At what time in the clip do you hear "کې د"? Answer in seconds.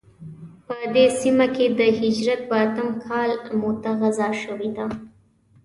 1.55-1.81